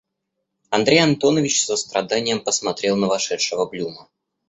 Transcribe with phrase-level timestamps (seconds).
[0.71, 4.09] Андрей Антонович со страданием посмотрел на вошедшего Блюма.